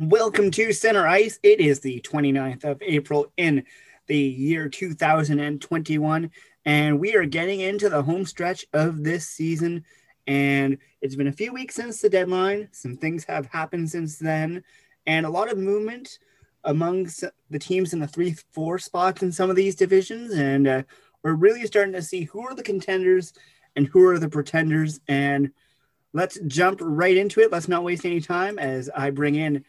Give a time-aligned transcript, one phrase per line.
[0.00, 1.38] Welcome to Center Ice.
[1.42, 3.64] It is the 29th of April in
[4.06, 6.30] the year 2021,
[6.64, 9.84] and we are getting into the home stretch of this season.
[10.26, 12.70] And it's been a few weeks since the deadline.
[12.72, 14.64] Some things have happened since then,
[15.04, 16.18] and a lot of movement
[16.64, 20.32] amongst the teams in the three, four spots in some of these divisions.
[20.32, 20.82] And uh,
[21.22, 23.34] we're really starting to see who are the contenders
[23.76, 24.98] and who are the pretenders.
[25.08, 25.52] And
[26.14, 27.52] let's jump right into it.
[27.52, 29.62] Let's not waste any time as I bring in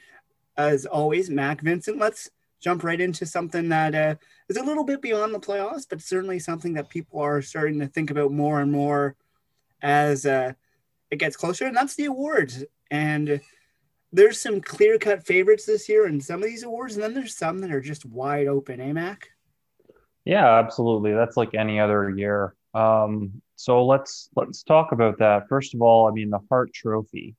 [0.57, 1.97] as always, Mac Vincent.
[1.97, 2.29] Let's
[2.59, 4.15] jump right into something that uh,
[4.49, 7.87] is a little bit beyond the playoffs, but certainly something that people are starting to
[7.87, 9.15] think about more and more
[9.81, 10.53] as uh,
[11.09, 12.63] it gets closer, and that's the awards.
[12.91, 13.41] And
[14.13, 17.37] there's some clear cut favorites this year in some of these awards, and then there's
[17.37, 19.29] some that are just wide open, eh, Mac?
[20.25, 21.13] Yeah, absolutely.
[21.13, 22.55] That's like any other year.
[22.73, 25.47] Um, so let's let's talk about that.
[25.49, 27.35] First of all, I mean the Hart Trophy.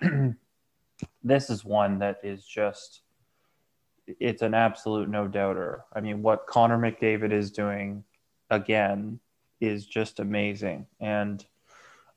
[1.22, 3.02] this is one that is just
[4.18, 5.84] it's an absolute no doubter.
[5.92, 8.04] I mean, what Connor McDavid is doing
[8.50, 9.20] again
[9.60, 10.86] is just amazing.
[11.00, 11.44] And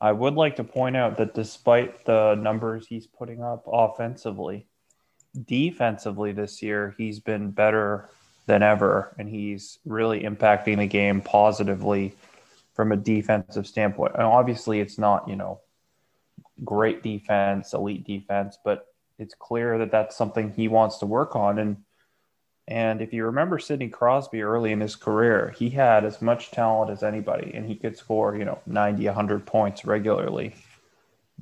[0.02, 4.66] I would like to point out that despite the numbers he's putting up offensively,
[5.46, 8.10] defensively this year, he's been better
[8.46, 9.16] than ever.
[9.18, 12.16] And he's really impacting the game positively
[12.74, 14.14] from a defensive standpoint.
[14.16, 15.62] And obviously, it's not, you know,
[16.64, 18.93] great defense, elite defense, but
[19.24, 21.58] it's clear that that's something he wants to work on.
[21.58, 21.78] And
[22.68, 26.92] and if you remember Sidney Crosby early in his career, he had as much talent
[26.92, 30.56] as anybody, and he could score you know 90, 100 points regularly.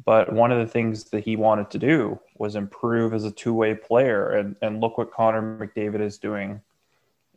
[0.05, 3.53] But one of the things that he wanted to do was improve as a two
[3.53, 4.29] way player.
[4.31, 6.61] And, and look what Connor McDavid is doing.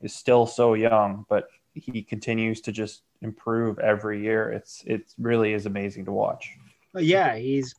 [0.01, 4.51] Is still so young, but he continues to just improve every year.
[4.51, 6.51] It's it really is amazing to watch.
[6.95, 7.75] Yeah, he's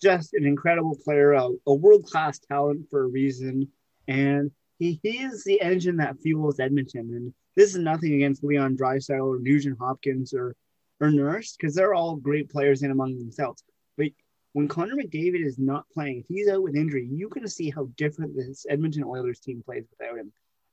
[0.00, 3.68] just an incredible player, a, a world class talent for a reason.
[4.08, 7.10] And he, he is the engine that fuels Edmonton.
[7.14, 10.56] And this is nothing against Leon Draisaitl or Nugent Hopkins or,
[11.00, 13.62] or Nurse, because they're all great players in among themselves.
[13.96, 14.08] But
[14.52, 17.88] when Connor McDavid is not playing, if he's out with injury, you can see how
[17.96, 20.32] different this Edmonton Oilers team plays without him.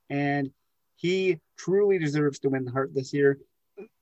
[0.10, 0.52] And
[0.96, 3.40] he truly deserves to win the Hart this year.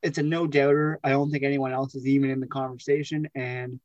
[0.02, 1.00] It's a no doubter.
[1.04, 3.28] I don't think anyone else is even in the conversation.
[3.36, 3.80] And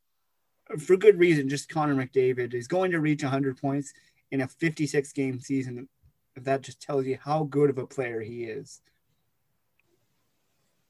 [0.79, 3.93] for good reason, just Connor McDavid is going to reach 100 points
[4.31, 5.89] in a 56 game season.
[6.37, 8.81] If that just tells you how good of a player he is.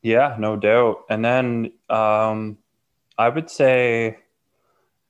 [0.03, 1.05] Yeah, no doubt.
[1.09, 2.59] And then um,
[3.19, 4.19] I would say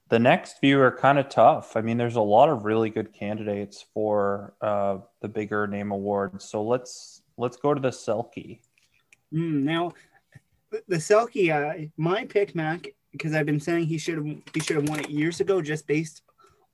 [0.08, 1.76] the next few are kind of tough.
[1.76, 6.44] I mean, there's a lot of really good candidates for uh, the bigger name awards.
[6.44, 8.60] So let's let's go to the Selke.
[9.32, 9.92] Mm, now,
[10.88, 14.76] the Selke, uh, my pick, Mac, because I've been saying he should have he should
[14.76, 16.22] have won it years ago just based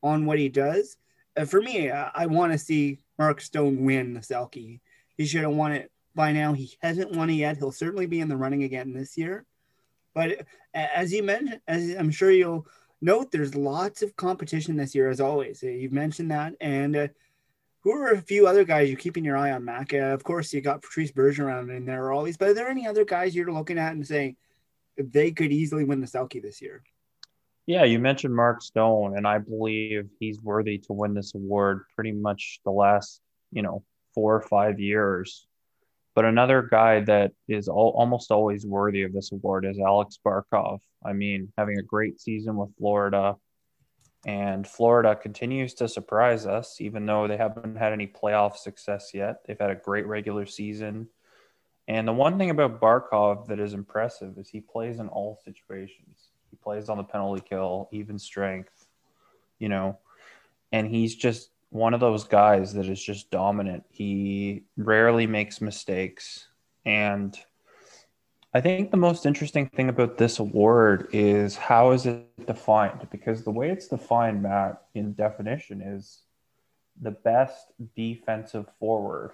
[0.02, 0.96] on what he does.
[1.36, 4.80] Uh, for me, I, I want to see Mark Stone win the Selke.
[5.16, 6.52] He should have won it by now.
[6.52, 7.56] He hasn't won it yet.
[7.56, 9.44] He'll certainly be in the running again this year.
[10.14, 12.66] But as you mentioned, as I'm sure you'll
[13.02, 15.62] note, there's lots of competition this year, as always.
[15.62, 17.08] Uh, you've mentioned that, and uh,
[17.82, 19.92] who are a few other guys you're keeping your eye on, Mac?
[19.92, 23.04] Uh, of course, you got Patrice Bergeron in there always, but are there any other
[23.04, 24.36] guys you're looking at and saying,
[24.96, 26.82] they could easily win the Selke this year.
[27.66, 32.12] Yeah, you mentioned Mark Stone, and I believe he's worthy to win this award pretty
[32.12, 33.20] much the last,
[33.50, 33.82] you know,
[34.14, 35.46] four or five years.
[36.14, 40.78] But another guy that is all, almost always worthy of this award is Alex Barkov.
[41.04, 43.34] I mean, having a great season with Florida,
[44.24, 49.36] and Florida continues to surprise us, even though they haven't had any playoff success yet.
[49.44, 51.08] They've had a great regular season.
[51.88, 56.28] And the one thing about Barkov that is impressive is he plays in all situations.
[56.50, 58.86] He plays on the penalty kill, even strength,
[59.58, 59.98] you know,
[60.72, 63.84] and he's just one of those guys that is just dominant.
[63.90, 66.48] He rarely makes mistakes.
[66.84, 67.36] And
[68.54, 73.06] I think the most interesting thing about this award is how is it defined?
[73.10, 76.22] Because the way it's defined, Matt, in definition is
[77.00, 79.32] the best defensive forward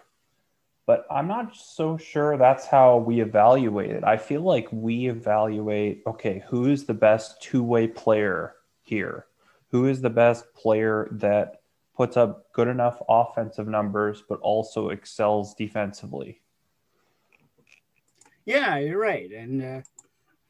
[0.87, 4.05] but I'm not so sure that's how we evaluate it.
[4.05, 9.27] I feel like we evaluate okay, who is the best two way player here?
[9.69, 11.63] Who is the best player that
[11.97, 16.41] puts up good enough offensive numbers but also excels defensively?
[18.45, 19.31] Yeah, you're right.
[19.31, 19.81] And uh,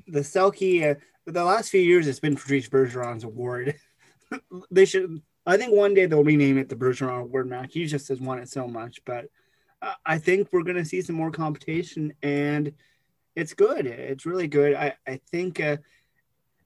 [0.06, 3.76] the Selke, uh, the last few years, it's been Patrice Bergeron's award.
[4.70, 7.70] they should, I think one day they'll rename it the Bergeron Award, Mac.
[7.70, 9.26] He just has won it so much, but
[10.06, 12.72] I think we're going to see some more competition, and
[13.34, 13.86] it's good.
[13.86, 14.74] It's really good.
[14.74, 15.78] I, I think uh,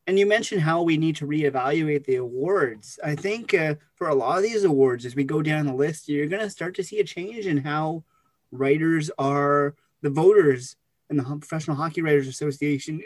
[0.07, 2.99] and you mentioned how we need to reevaluate the awards.
[3.03, 6.09] I think uh, for a lot of these awards, as we go down the list,
[6.09, 8.05] you're going to start to see a change in how
[8.53, 10.77] writers are, the voters
[11.11, 13.03] and the Professional Hockey Writers Association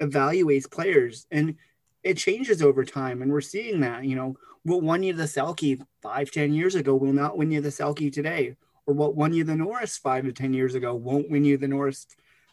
[0.00, 1.26] evaluates players.
[1.30, 1.56] And
[2.02, 3.22] it changes over time.
[3.22, 6.94] And we're seeing that, you know, what won you the Selke five, ten years ago
[6.94, 8.54] will not win you the Selke today.
[8.86, 11.68] Or what won you the Norris five to 10 years ago won't win you the
[11.68, 12.06] Norris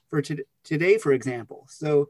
[0.10, 1.68] for t- today, for example.
[1.70, 2.10] So,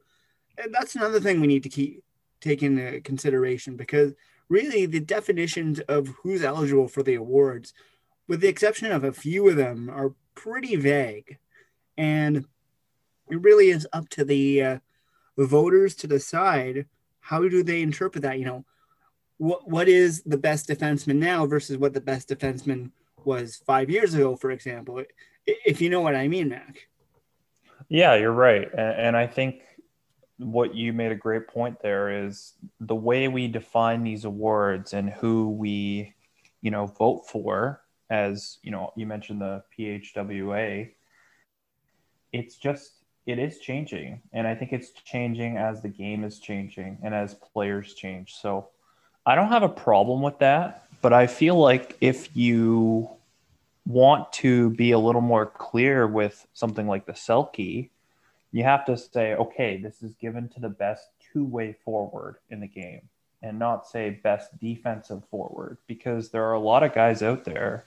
[0.71, 2.03] that's another thing we need to keep
[2.39, 4.13] take into consideration because
[4.49, 7.73] really the definitions of who's eligible for the awards,
[8.27, 11.37] with the exception of a few of them, are pretty vague,
[11.97, 12.45] and
[13.29, 14.79] it really is up to the uh,
[15.37, 16.85] voters to decide
[17.21, 18.39] how do they interpret that.
[18.39, 18.65] You know,
[19.37, 22.91] what what is the best defenseman now versus what the best defenseman
[23.25, 25.03] was five years ago, for example.
[25.45, 26.87] If you know what I mean, Mac.
[27.89, 29.63] Yeah, you're right, and, I think
[30.37, 35.09] what you made a great point there is the way we define these awards and
[35.09, 36.13] who we,
[36.61, 40.89] you know, vote for as, you know, you mentioned the PHWA.
[42.33, 42.93] It's just
[43.27, 47.35] it is changing and I think it's changing as the game is changing and as
[47.35, 48.33] players change.
[48.33, 48.69] So
[49.25, 53.09] I don't have a problem with that, but I feel like if you
[53.85, 57.89] want to be a little more clear with something like the Selke,
[58.51, 62.59] you have to say, okay, this is given to the best two way forward in
[62.59, 63.01] the game
[63.41, 67.85] and not say best defensive forward because there are a lot of guys out there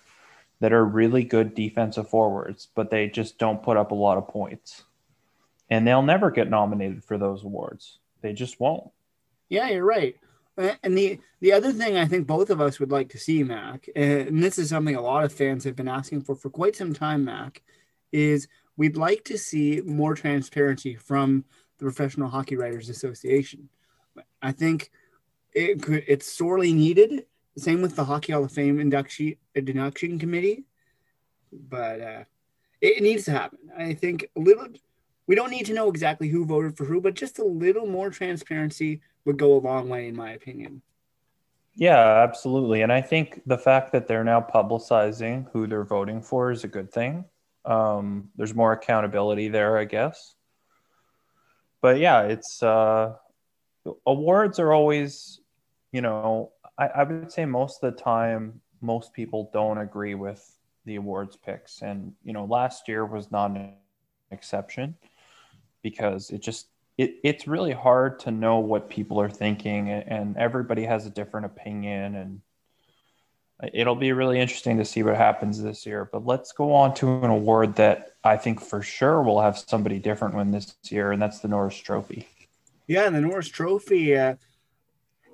[0.61, 4.29] that are really good defensive forwards, but they just don't put up a lot of
[4.29, 4.85] points.
[5.71, 7.99] And they'll never get nominated for those awards.
[8.23, 8.91] They just won't.
[9.49, 10.17] Yeah, you're right.
[10.57, 13.89] And the the other thing I think both of us would like to see, Mac,
[13.97, 16.95] and this is something a lot of fans have been asking for for quite some
[16.95, 17.63] time, Mac,
[18.13, 18.47] is
[18.77, 21.45] we'd like to see more transparency from
[21.79, 23.69] the Professional Hockey Writers Association.
[24.41, 24.91] I think
[25.53, 27.27] it could, it's sorely needed.
[27.57, 30.65] Same with the Hockey Hall of Fame induction, induction committee,
[31.53, 32.25] but uh,
[32.81, 33.59] it needs to happen.
[33.77, 34.69] I think a little.
[35.27, 38.11] We don't need to know exactly who voted for who, but just a little more
[38.11, 40.83] transparency would go a long way, in my opinion.
[41.77, 42.83] Yeah, absolutely.
[42.83, 46.69] And I think the fact that they're now publicizing who they're voting for is a
[46.69, 47.25] good thing.
[47.65, 50.35] Um, there's more accountability there, I guess.
[51.81, 53.15] But yeah, it's uh,
[54.07, 55.41] awards are always,
[55.91, 60.59] you know, I, I would say most of the time, most people don't agree with
[60.85, 61.83] the awards picks.
[61.83, 63.73] And, you know, last year was not an
[64.31, 64.95] exception
[65.83, 70.85] because it just, it, it's really hard to know what people are thinking and everybody
[70.85, 72.41] has a different opinion and
[73.73, 76.09] it'll be really interesting to see what happens this year.
[76.11, 79.99] But let's go on to an award that I think for sure will have somebody
[79.99, 82.29] different win this year, and that's the Norris Trophy.
[82.87, 84.35] Yeah, the Norris Trophy uh,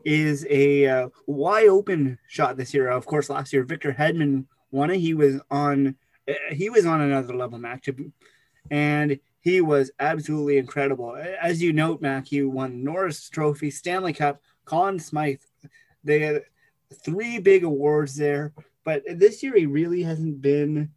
[0.05, 2.89] is a uh, wide open shot this year.
[2.91, 4.99] Of course, last year Victor Hedman won it.
[4.99, 5.97] He was on
[6.29, 7.85] uh, he was on another level, Mac,
[8.71, 11.17] and he was absolutely incredible.
[11.17, 15.41] As you note, Mac, he won Norris Trophy, Stanley Cup, Conn Smythe.
[16.05, 16.43] They had
[17.05, 18.53] three big awards there,
[18.85, 20.91] but this year he really hasn't been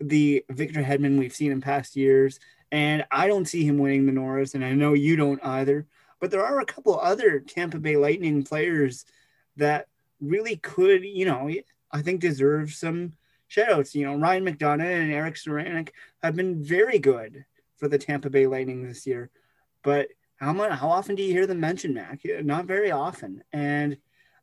[0.00, 2.38] the Victor Hedman we've seen in past years.
[2.70, 5.86] And I don't see him winning the Norris, and I know you don't either.
[6.20, 9.06] But there are a couple other Tampa Bay Lightning players
[9.56, 9.86] that
[10.20, 11.50] really could, you know,
[11.90, 13.14] I think deserve some
[13.50, 13.94] shoutouts.
[13.94, 15.90] You know, Ryan McDonagh and Erik Cernak
[16.22, 17.46] have been very good
[17.78, 19.30] for the Tampa Bay Lightning this year.
[19.82, 22.20] But how much, how often do you hear them mention Mac?
[22.42, 23.42] Not very often.
[23.52, 23.96] And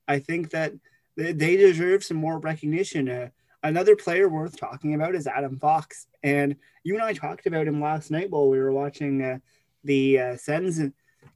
[0.08, 0.74] I think that
[1.16, 3.10] they, deserve some more recognition.
[3.10, 3.30] Uh,
[3.64, 6.08] another player worth talking about is Adam Fox.
[6.24, 9.40] And you and I talked about him last night while we were watching uh,
[9.84, 10.82] the uh, Sens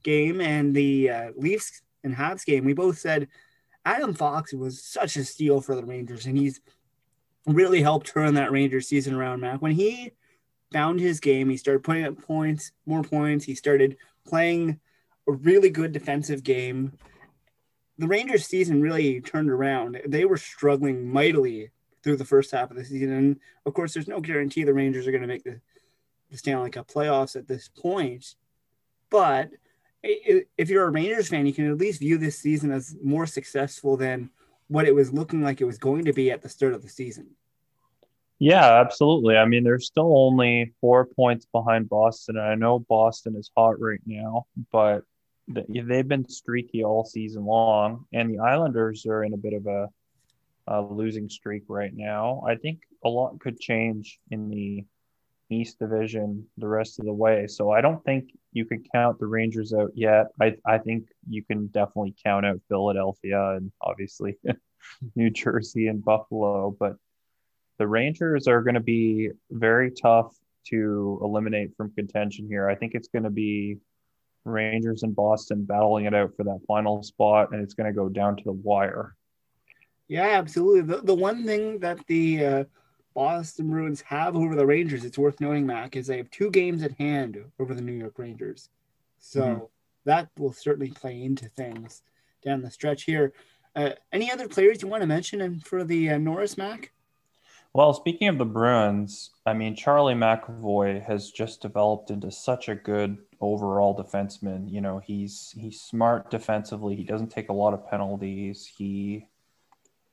[0.02, 2.64] game and the uh, Leafs and Habs game.
[2.64, 3.28] We both said
[3.84, 6.60] Adam Fox was such a steal for the Rangers, and he's
[7.46, 9.62] really helped turn that Rangers season around, Mac.
[9.62, 10.12] When he
[10.72, 13.44] found his game, he started putting up points, more points.
[13.44, 13.96] He started
[14.26, 14.80] playing
[15.28, 16.92] a really good defensive game
[18.00, 20.00] the Rangers season really turned around.
[20.06, 21.70] They were struggling mightily
[22.02, 23.12] through the first half of the season.
[23.12, 25.60] And of course, there's no guarantee the Rangers are going to make the,
[26.30, 28.36] the Stanley Cup playoffs at this point.
[29.10, 29.50] But
[30.02, 33.98] if you're a Rangers fan, you can at least view this season as more successful
[33.98, 34.30] than
[34.68, 36.88] what it was looking like it was going to be at the start of the
[36.88, 37.26] season.
[38.40, 39.36] Yeah, absolutely.
[39.36, 42.38] I mean, they're still only four points behind Boston.
[42.38, 45.02] I know Boston is hot right now, but
[45.46, 49.88] they've been streaky all season long, and the Islanders are in a bit of a,
[50.68, 52.42] a losing streak right now.
[52.46, 54.86] I think a lot could change in the
[55.50, 57.46] East Division the rest of the way.
[57.46, 60.28] So I don't think you can count the Rangers out yet.
[60.40, 64.38] I I think you can definitely count out Philadelphia and obviously
[65.14, 66.96] New Jersey and Buffalo, but
[67.80, 72.68] the Rangers are going to be very tough to eliminate from contention here.
[72.68, 73.78] I think it's going to be
[74.44, 78.10] Rangers and Boston battling it out for that final spot, and it's going to go
[78.10, 79.16] down to the wire.
[80.08, 80.82] Yeah, absolutely.
[80.82, 82.64] The, the one thing that the uh,
[83.14, 86.82] Boston Bruins have over the Rangers, it's worth noting, Mac, is they have two games
[86.82, 88.68] at hand over the New York Rangers.
[89.20, 89.64] So mm-hmm.
[90.04, 92.02] that will certainly play into things
[92.44, 93.32] down the stretch here.
[93.74, 96.92] Uh, any other players you want to mention and for the uh, Norris Mac?
[97.72, 102.74] Well, speaking of the Bruins, I mean, Charlie McAvoy has just developed into such a
[102.74, 104.70] good overall defenseman.
[104.70, 106.96] You know, he's he's smart defensively.
[106.96, 108.66] He doesn't take a lot of penalties.
[108.66, 109.28] He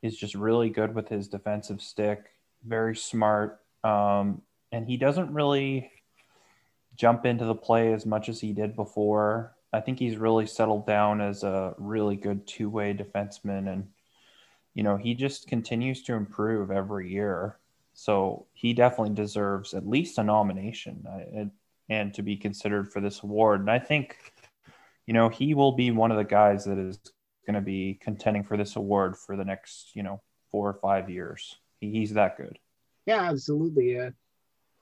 [0.04, 2.26] is just really good with his defensive stick.
[2.64, 5.92] Very smart, um, and he doesn't really
[6.96, 9.56] jump into the play as much as he did before.
[9.74, 13.88] I think he's really settled down as a really good two way defenseman and
[14.78, 17.58] you know, he just continues to improve every year.
[17.96, 21.04] So he definitely deserves at least a nomination
[21.34, 21.50] and,
[21.90, 23.62] and to be considered for this award.
[23.62, 24.18] And I think,
[25.08, 27.00] you know, he will be one of the guys that is
[27.48, 31.10] going to be contending for this award for the next, you know, four or five
[31.10, 31.58] years.
[31.82, 32.60] He, he's that good.
[33.08, 34.00] Yeah, absolutely.
[34.00, 34.12] Uh,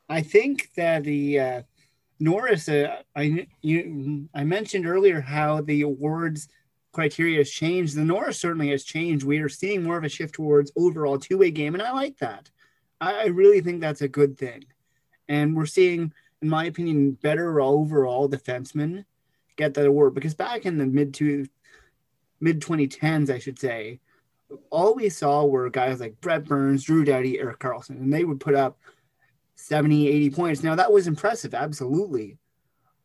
[0.10, 1.62] I think that the uh,
[2.20, 6.50] Norris, uh, I you, I mentioned earlier how the awards
[6.96, 7.96] criteria has changed.
[7.96, 9.26] The Norris certainly has changed.
[9.26, 12.18] We are seeing more of a shift towards overall two way game, and I like
[12.20, 12.50] that.
[13.02, 14.64] I, I really think that's a good thing.
[15.28, 19.04] And we're seeing, in my opinion, better overall defensemen
[19.58, 21.46] get that award because back in the mid to
[22.40, 24.00] mid 2010s, I should say,
[24.70, 28.40] all we saw were guys like Brent Burns, Drew Doughty, Erik Karlsson, and they would
[28.40, 28.78] put up
[29.56, 30.64] 70, 80 points.
[30.64, 32.38] Now that was impressive, absolutely.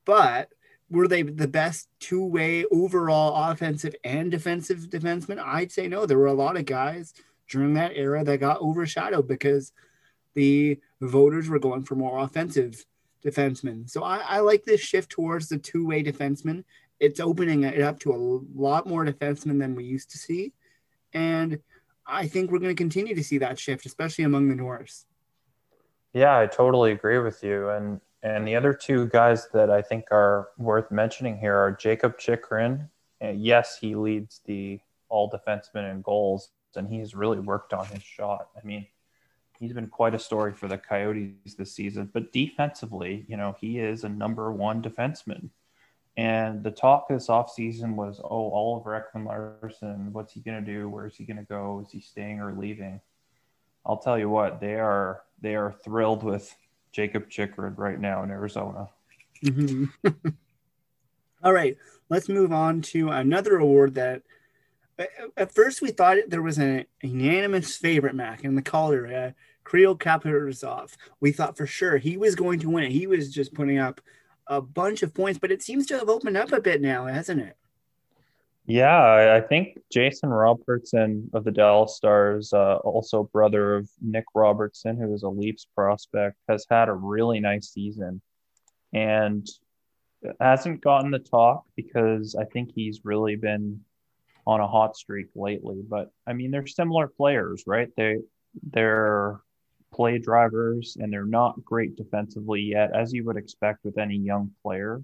[0.05, 0.53] But
[0.91, 5.39] were they the best two way overall offensive and defensive defensemen?
[5.39, 6.05] I'd say no.
[6.05, 7.15] There were a lot of guys
[7.49, 9.73] during that era that got overshadowed because
[10.35, 12.85] the voters were going for more offensive
[13.25, 13.89] defensemen.
[13.89, 16.65] So I, I like this shift towards the two way defenseman.
[16.99, 20.53] It's opening it up to a lot more defensemen than we used to see.
[21.13, 21.61] And
[22.07, 25.07] I think we're going to continue to see that shift, especially among the Norris.
[26.13, 27.71] Yeah, I totally agree with you.
[27.71, 32.19] And and the other two guys that I think are worth mentioning here are Jakob
[32.19, 32.91] Chychrun.
[33.21, 38.03] And yes, he leads the all defensemen in goals, and he's really worked on his
[38.03, 38.49] shot.
[38.57, 38.87] I mean,
[39.59, 42.11] he's been quite a story for the Coyotes this season.
[42.13, 45.51] But defensively, you know, he is a number one defenseman.
[46.17, 50.89] And the talk this offseason was, oh, Oliver Ekman Larsson, what's he going to do?
[50.89, 51.83] Where's he going to go?
[51.85, 53.01] Is he staying or leaving?
[53.87, 56.55] I'll tell you what, they are they are thrilled with
[56.93, 58.89] Jakob Chychrun right now in Arizona.
[59.45, 60.09] Mm-hmm.
[61.43, 61.77] All right,
[62.09, 64.23] let's move on to another award that
[65.37, 69.31] at first we thought there was a unanimous favorite Mac in the Calder, uh,
[69.69, 70.97] Kirill Kaprizov.
[71.21, 72.93] We thought for sure he was going to win it.
[72.93, 74.01] He was just putting up
[74.47, 77.41] a bunch of points, but it seems to have opened up a bit now, hasn't
[77.41, 77.57] it?
[78.71, 84.97] Yeah, I think Jason Robertson of the Dallas Stars, uh, also brother of Nick Robertson,
[84.97, 88.23] who is a Leafs prospect, has had a really nice season
[88.93, 89.45] and
[90.39, 93.81] hasn't gotten the talk because I think he's really been
[94.47, 95.83] on a hot streak lately.
[95.83, 97.89] But I mean, they're similar players, right?
[97.97, 98.19] They
[98.63, 99.41] they're
[99.93, 104.53] play drivers and they're not great defensively yet, as you would expect with any young
[104.63, 105.03] player.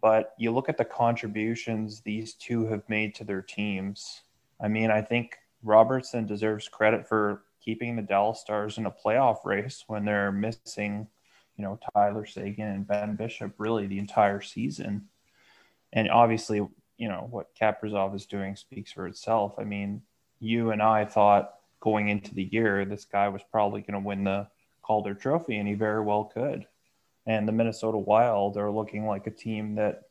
[0.00, 4.22] But you look at the contributions these two have made to their teams.
[4.60, 9.44] I mean, I think Robertson deserves credit for keeping the Dallas Stars in a playoff
[9.44, 11.08] race when they're missing,
[11.56, 15.08] you know, Tyler Seguin and Ben Bishop really the entire season.
[15.92, 16.58] And obviously,
[16.98, 19.54] you know, what Kaprizov is doing speaks for itself.
[19.58, 20.02] I mean,
[20.38, 24.24] you and I thought going into the year this guy was probably going to win
[24.24, 24.48] the
[24.82, 26.66] Calder Trophy, and he very well could
[27.26, 30.02] and the Minnesota Wild are looking like a team that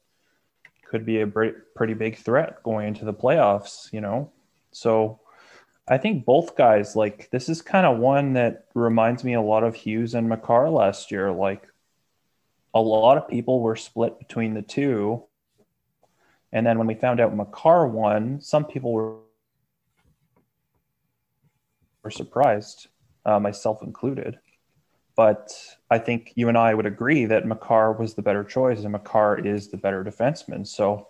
[0.85, 4.31] could be a pretty big threat going into the playoffs, you know.
[4.71, 5.19] So
[5.87, 9.63] I think both guys like this is kind of one that reminds me a lot
[9.63, 11.31] of Hughes and Makar last year.
[11.31, 11.67] Like
[12.73, 15.23] a lot of people were split between the two.
[16.51, 19.15] And then when we found out Makar won, some people were
[22.03, 22.87] were surprised,
[23.25, 24.37] uh, myself included.
[25.15, 25.53] But
[25.89, 29.45] I think you and I would agree that Makar was the better choice, and Makar
[29.45, 30.67] is the better defenseman.
[30.67, 31.07] So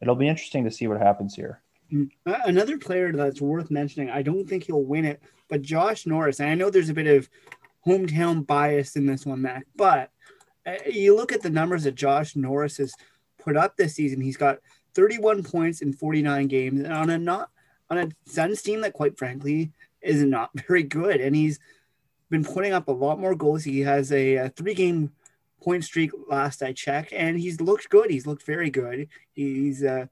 [0.00, 1.60] it'll be interesting to see what happens here.
[1.92, 6.40] Mm, another player that's worth mentioning, I don't think he'll win it, but Josh Norris.
[6.40, 7.28] And I know there's a bit of
[7.86, 9.66] hometown bias in this one, Mac.
[9.76, 10.10] But
[10.66, 12.94] uh, you look at the numbers that Josh Norris has
[13.38, 14.20] put up this season.
[14.20, 14.58] He's got
[14.94, 17.50] 31 points in 49 games, and on a not
[17.90, 21.20] on a Sens team that, quite frankly, is not very good.
[21.20, 21.58] And he's
[22.32, 23.62] been putting up a lot more goals.
[23.62, 25.12] He has a, a three game
[25.62, 28.10] point streak last I checked, and he's looked good.
[28.10, 29.08] He's looked very good.
[29.34, 30.06] He's uh,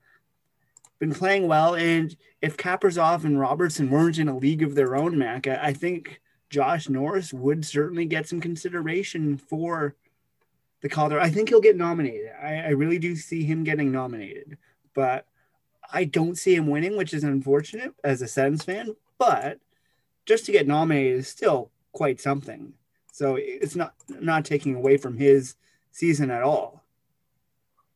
[1.01, 1.75] been playing well.
[1.75, 5.73] And if Kaprizov and Robertson weren't in a league of their own, Mac, I, I
[5.73, 9.97] think Josh Norris would certainly get some consideration for
[10.83, 11.19] the Calder.
[11.19, 12.33] I think he'll get nominated.
[12.41, 14.59] I, I really do see him getting nominated,
[14.95, 15.27] but
[15.91, 18.95] I don't see him winning, which is unfortunate as a Sens fan.
[19.17, 19.59] But
[20.27, 22.73] just to get nominated is still quite something.
[23.13, 25.57] So it's not not taking away from his
[25.93, 26.81] season at all.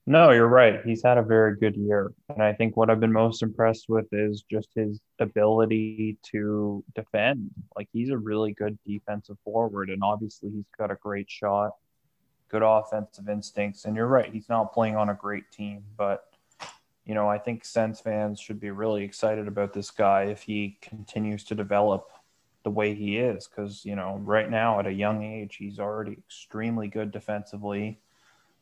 [0.06, 0.84] No, you're right.
[0.84, 2.12] He's had a very good year.
[2.28, 7.50] And I think what I've been most impressed with is just his ability to defend.
[7.74, 11.70] Like he's a really good defensive forward and obviously he's got a great shot,
[12.50, 13.86] good offensive instincts.
[13.86, 16.24] And you're right, he's not playing on a great team, but
[17.06, 20.78] you know, I think Sens fans should be really excited about this guy if he
[20.82, 22.10] continues to develop
[22.64, 26.12] the way he is because you know right now at a young age he's already
[26.12, 28.00] extremely good defensively.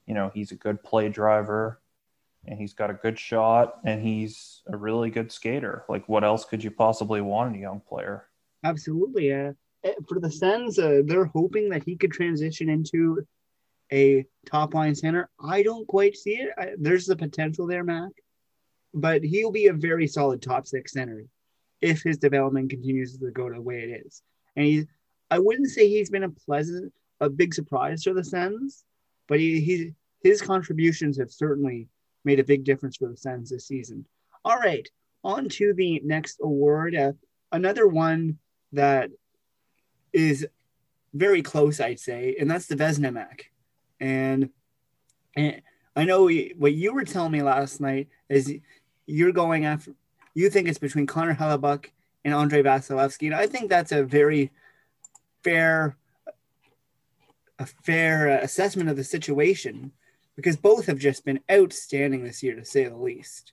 [0.06, 1.80] You know he's a good play driver
[2.47, 5.85] and he's got a good shot and he's a really good skater.
[5.88, 8.26] Like what else could you possibly want in a young player?
[8.64, 9.52] Absolutely uh,
[10.09, 13.26] for the sens uh, they're hoping that he could transition into
[13.92, 15.30] a top line center.
[15.40, 16.50] I don't quite see it.
[16.59, 18.11] I, there's the potential there mac
[18.94, 21.25] but he'll be a very solid top six center
[21.83, 24.23] if his development continues to go the way it is.
[24.57, 24.87] And he's,
[25.31, 28.85] I wouldn't say he's been a pleasant, a big surprise to the Sens,
[29.29, 31.89] but he, he his contributions have certainly
[32.25, 34.07] made a big difference for the Sens this season.
[34.45, 34.89] All right,
[35.25, 36.95] on to the next award.
[36.95, 37.12] Uh,
[37.51, 38.39] another one
[38.73, 39.11] that
[40.12, 40.47] is
[41.15, 43.51] very close, I'd say, and that's the Vezina Mac.
[44.01, 44.51] And,
[45.35, 45.62] and
[45.97, 48.53] I know we, what you were telling me last night is
[49.07, 49.95] you're going after
[50.35, 51.87] you think it's between Connor Hellebuyck
[52.25, 53.27] and Andrei Vasilevskiy.
[53.27, 54.51] And I think that's a very
[55.43, 55.97] fair
[57.59, 59.93] a fair assessment of the situation
[60.37, 63.52] because both have just been outstanding this year to say the least.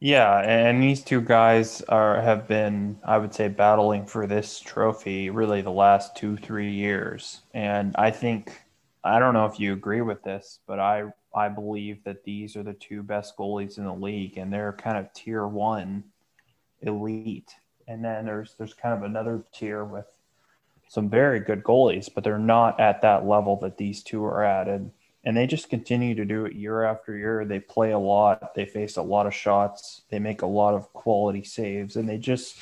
[0.00, 5.28] Yeah, and these two guys are have been, I would say, battling for this trophy
[5.28, 7.42] really the last two, three years.
[7.52, 8.62] And I think
[9.02, 11.04] I don't know if you agree with this, but I
[11.38, 14.98] I believe that these are the two best goalies in the league, and they're kind
[14.98, 16.04] of tier one
[16.82, 17.54] elite.
[17.86, 20.06] And then there's there's kind of another tier with
[20.88, 24.68] some very good goalies, but they're not at that level that these two are at.
[24.68, 24.90] And,
[25.24, 27.44] and they just continue to do it year after year.
[27.44, 30.92] They play a lot, they face a lot of shots, they make a lot of
[30.94, 32.56] quality saves, and they just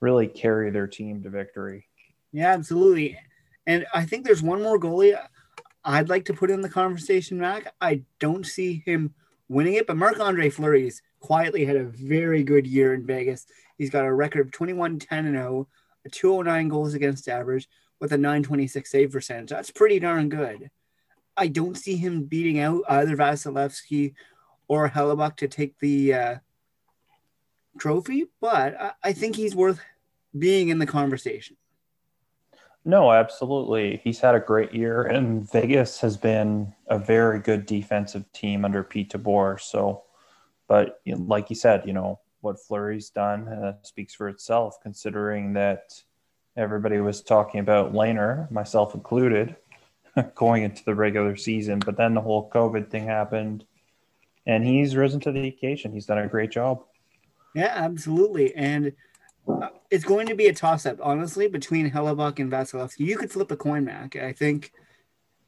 [0.00, 1.86] really carry their team to victory.
[2.32, 3.18] Yeah, absolutely.
[3.66, 5.18] And I think there's one more goalie
[5.88, 7.72] I'd like to put in the conversation, Mac.
[7.80, 9.14] I don't see him
[9.48, 13.46] winning it, but Marc Andre Fleury's quietly had a very good year in Vegas.
[13.78, 15.66] He's got a record of 21 10 and 0,
[16.04, 17.70] a 209 goals against average
[18.00, 19.48] with a 926 save percentage.
[19.48, 20.70] That's pretty darn good.
[21.38, 24.12] I don't see him beating out either Vasilevskiy
[24.68, 26.36] or Hellebuyck to take the uh,
[27.78, 29.80] trophy, but I, I think he's worth
[30.38, 31.56] being in the conversation.
[32.84, 34.00] No, absolutely.
[34.02, 38.82] He's had a great year, and Vegas has been a very good defensive team under
[38.82, 39.60] Pete DeBoer.
[39.60, 40.04] So,
[40.68, 46.02] but like you said, you know what Fleury's done uh, speaks for itself, considering that
[46.56, 49.56] everybody was talking about Lehner, myself included,
[50.34, 51.80] going into the regular season.
[51.80, 53.64] But then the whole COVID thing happened,
[54.46, 55.92] and he's risen to the occasion.
[55.92, 56.84] He's done a great job.
[57.54, 58.92] Yeah, absolutely, and
[59.90, 63.06] it's going to be a toss up, honestly, between Hellebuyck and Vasilevskiy.
[63.06, 64.16] You could flip a coin, Mac.
[64.16, 64.72] I think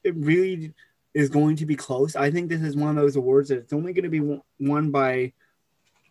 [0.03, 0.73] it really
[1.13, 2.17] is going to be close.
[2.17, 4.91] I think this is one of those awards that it's only going to be won
[4.91, 5.33] by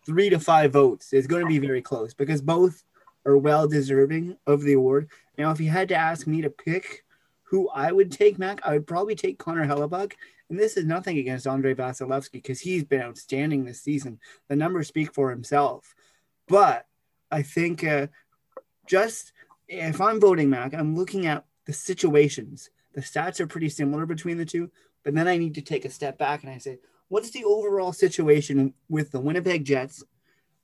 [0.06, 1.12] three to five votes.
[1.12, 2.84] It's going to be very close because both
[3.26, 5.10] are well deserving of the award.
[5.36, 7.04] Now, if you had to ask me to pick
[7.42, 10.12] who I would take, Mac, I would probably take Connor Hellebuyck.
[10.48, 14.18] And this is nothing against Andrei Vasilevskiy because he's been outstanding this season.
[14.48, 15.94] The numbers speak for himself.
[16.48, 16.86] But
[17.30, 18.08] I think uh,
[18.86, 19.32] just
[19.68, 22.70] if I'm voting Mac, I'm looking at the situations.
[22.94, 24.70] The stats are pretty similar between the two,
[25.04, 27.92] but then I need to take a step back and I say, what's the overall
[27.92, 30.02] situation with the Winnipeg Jets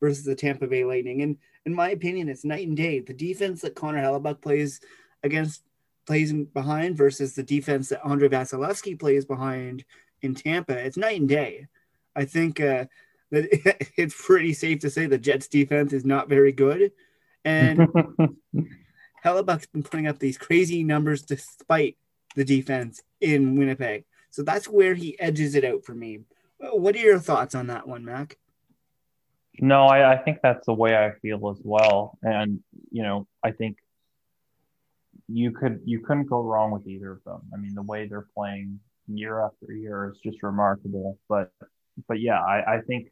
[0.00, 1.22] versus the Tampa Bay Lightning?
[1.22, 3.00] And in my opinion, it's night and day.
[3.00, 4.80] The defense that Connor Hellebuyck plays
[5.22, 5.62] against
[6.06, 9.84] plays behind versus the defense that Andrei Vasilevskiy plays behind
[10.22, 11.66] in Tampa, it's night and day.
[12.14, 12.86] I think uh,
[13.30, 13.48] that
[13.96, 16.92] it's pretty safe to say the Jets defense is not very good.
[17.44, 17.78] And
[19.24, 21.96] Hellebuyck's been putting up these crazy numbers despite
[22.34, 24.04] the defense in Winnipeg.
[24.30, 26.20] So that's where he edges it out for me.
[26.58, 28.36] What are your thoughts on that one, Mac?
[29.58, 32.18] No, I, I think that's the way I feel as well.
[32.22, 32.60] And,
[32.90, 33.78] you know, I think
[35.28, 37.40] you could you couldn't go wrong with either of them.
[37.52, 41.18] I mean, the way they're playing year after year is just remarkable.
[41.28, 41.52] But
[42.08, 43.08] but yeah, I, I think,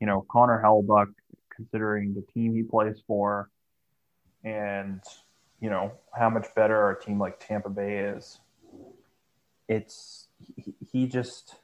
[0.00, 1.12] you know, Connor Hellebuyck,
[1.54, 3.50] considering the team he plays for
[4.44, 5.00] and,
[5.60, 8.38] you know, how much better a team like Tampa Bay is,
[9.68, 11.56] it's he, he just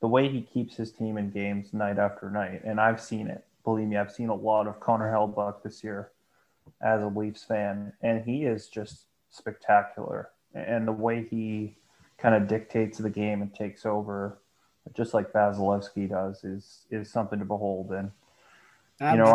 [0.00, 3.44] the way he keeps his team in games night after night, and I've seen it.
[3.64, 6.12] Believe me, I've seen a lot of Connor Hellebuyck this year
[6.82, 10.30] as a Leafs fan, and he is just spectacular.
[10.54, 11.76] And the way he
[12.18, 14.38] kind of dictates the game and takes over,
[14.94, 17.90] just like Vasilevskiy does, is is something to behold.
[17.90, 18.10] And
[19.00, 19.32] you know,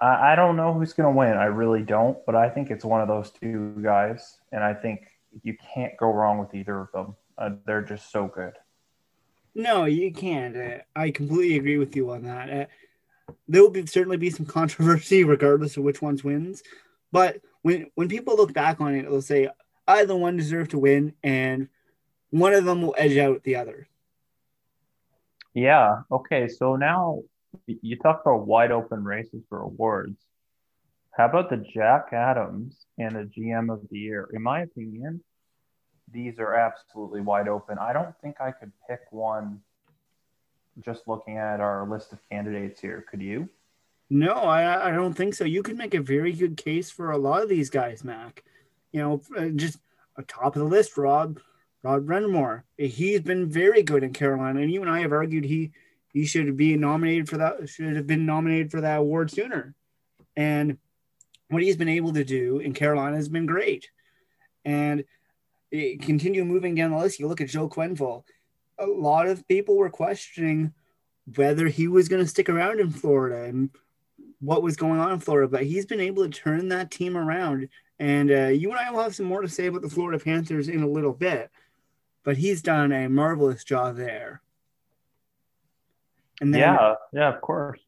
[0.00, 1.36] I I don't know who's going to win.
[1.36, 5.08] I really don't, but I think it's one of those two guys, and I think
[5.42, 7.16] you can't go wrong with either of them.
[7.36, 8.54] Uh, they're just so good.
[9.54, 10.56] No, you can't.
[10.56, 12.50] Uh, I completely agree with you on that.
[12.50, 16.62] Uh, there will be, certainly be some controversy regardless of which ones wins.
[17.10, 19.48] But when when people look back on it, they'll say
[19.86, 21.68] either one deserved to win, and
[22.30, 23.88] one of them will edge out the other.
[25.54, 26.02] Yeah.
[26.10, 26.48] Okay.
[26.48, 27.22] So now
[27.66, 30.16] you talk about wide open races for awards.
[31.12, 34.28] How about the Jack Adams and the GM of the Year?
[34.32, 35.22] In my opinion,
[36.12, 37.76] these are absolutely wide open.
[37.78, 39.60] I don't think I could pick one
[40.80, 43.04] just looking at our list of candidates here.
[43.10, 43.48] Could you?
[44.10, 45.44] No, I, I don't think so.
[45.44, 48.44] You could make a very good case for a lot of these guys, Mac.
[48.92, 49.78] You know, uh, just
[50.28, 51.40] top of the list, Rob,
[51.82, 52.62] Rod Brind'Amour.
[52.76, 55.72] He's been very good in Carolina, and you and I have argued he
[56.12, 57.68] he should be nominated for that.
[57.68, 59.74] Should have been nominated for that award sooner.
[60.36, 60.78] And
[61.48, 63.90] what he's been able to do in Carolina has been great.
[64.64, 65.04] And
[65.70, 68.24] continue moving down the list, you look at Joe Quenneville.
[68.78, 70.72] A lot of people were questioning
[71.36, 73.70] whether he was going to stick around in Florida and
[74.40, 77.68] what was going on in Florida, but he's been able to turn that team around.
[77.98, 80.68] And uh, you and I will have some more to say about the Florida Panthers
[80.68, 81.50] in a little bit,
[82.24, 84.42] but he's done a marvelous job there.
[86.40, 87.80] And then, yeah, yeah, of course.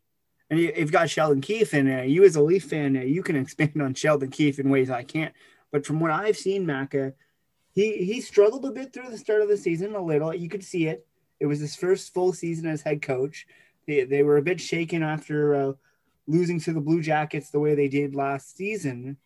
[0.48, 2.04] And you, have got Sheldon Keefe in there.
[2.04, 5.02] you as a Leaf fan, uh, you can expand on Sheldon Keefe in ways I
[5.02, 5.34] can't.
[5.70, 7.12] But from what I've seen, Macca,
[7.72, 10.34] he he struggled a bit through the start of the season a little.
[10.34, 11.06] You could see it.
[11.38, 13.46] It was his first full season as head coach.
[13.86, 15.72] They, they were a bit shaken after uh,
[16.26, 19.16] losing to the Blue Jackets the way they did last season.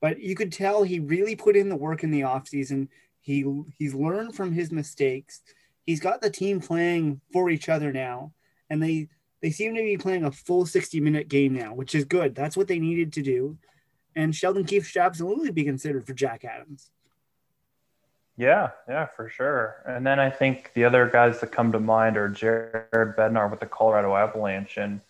[0.00, 2.88] But you could tell he really put in the work in the offseason.
[3.26, 3.44] He
[3.76, 5.42] he's learned from his mistakes.
[5.84, 8.32] He's got the team playing for each other now,
[8.70, 9.08] and they
[9.42, 12.36] they seem to be playing a full 60 minute game now, which is good.
[12.36, 13.58] That's what they needed to do.
[14.14, 16.92] And Sheldon Keefe should absolutely be considered for Jack Adams.
[18.36, 19.82] Yeah, yeah, for sure.
[19.86, 23.58] And then I think the other guys that come to mind are Jared Bednar with
[23.58, 24.76] the Colorado Avalanche.
[24.76, 25.00] And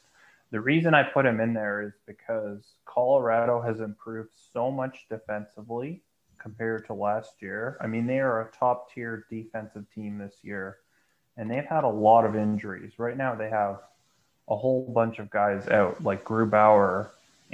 [0.53, 6.03] the reason I put him in there is because Colorado has improved so much defensively
[6.47, 7.77] compared to last year.
[7.81, 10.77] I mean, they are a top tier defensive team this year,
[11.37, 12.93] and they've had a lot of injuries.
[12.99, 13.81] Right now, they have
[14.49, 17.09] a whole bunch of guys out, like Grubauer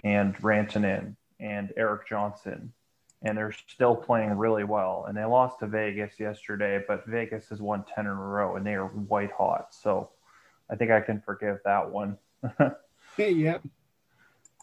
[0.04, 2.74] and Rantanen and Erik Johnson
[3.22, 5.06] and they're still playing really well.
[5.08, 8.66] And they lost to Vegas yesterday, but Vegas has won 10 in a row and
[8.66, 9.68] they are white hot.
[9.70, 10.10] So
[10.68, 12.18] I think I can forgive that one.
[13.16, 13.62] yep.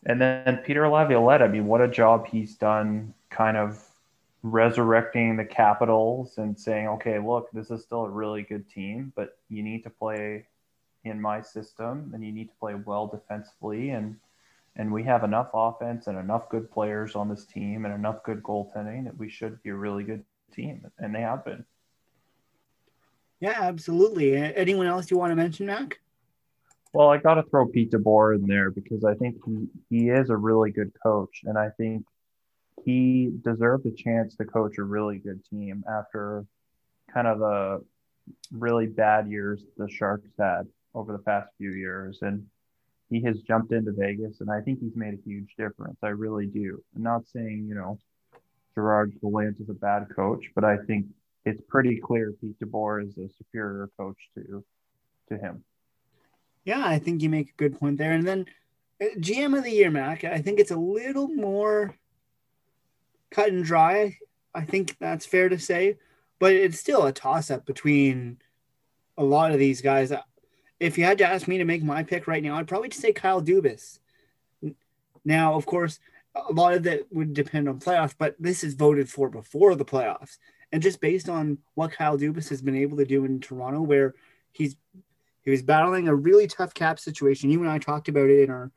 [0.06, 3.82] And then Peter Laviolette, I mean, what a job he's done kind of
[4.44, 9.38] resurrecting the Capitals and saying, okay, look, this is still a really good team, but
[9.50, 10.46] you need to play
[11.04, 13.90] in my system and you need to play well defensively.
[13.90, 14.18] And
[14.76, 18.42] and we have enough offense and enough good players on this team and enough good
[18.44, 20.24] goaltending that we should be a really good
[20.56, 21.66] team, and they have been.
[23.42, 24.36] Yeah, absolutely.
[24.38, 26.00] Anyone else you want to mention, Mac?
[26.94, 30.30] Well, I got to throw Pete DeBoer in there because I think he, he is
[30.30, 32.06] a really good coach, and I think
[32.86, 36.46] he deserved a chance to coach a really good team after
[37.14, 37.84] kind of the
[38.52, 40.64] really bad years the Sharks had
[40.94, 42.20] over the past few years.
[42.22, 42.46] And
[43.10, 45.98] he has jumped into Vegas, and I think he's made a huge difference.
[46.04, 46.82] I really do.
[46.96, 47.98] I'm not saying you know
[48.76, 51.08] Gerard Gallant is a bad coach, but I think
[51.46, 54.64] it's pretty clear Pete DeBoer is a superior coach to
[55.30, 55.64] to him.
[56.66, 58.14] Yeah, I think you make a good point there.
[58.14, 58.46] And then
[59.02, 60.24] uh, GM of the year, Mac.
[60.24, 61.96] I think it's a little more
[63.32, 64.18] cut and dry.
[64.54, 65.98] I think that's fair to say,
[66.40, 68.40] but it's still a toss up between
[69.18, 70.12] a lot of these guys
[70.80, 73.02] if you had to ask me to make my pick right now, I'd probably just
[73.02, 74.00] say Kyle Dubas.
[75.26, 76.00] Now, of course,
[76.36, 79.86] a lot of that would depend on playoffs, but this is voted for before the
[79.86, 80.38] playoffs.
[80.72, 84.16] And just based on what Kyle Dubas has been able to do in Toronto, where
[84.52, 84.76] he's
[85.42, 87.50] he was battling a really tough cap situation.
[87.50, 88.72] You and I talked about it in our